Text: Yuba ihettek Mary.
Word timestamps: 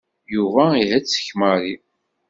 Yuba 0.33 0.65
ihettek 0.83 1.27
Mary. 1.39 1.75